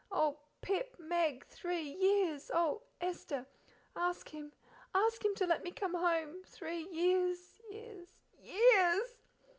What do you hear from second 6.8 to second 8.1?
years years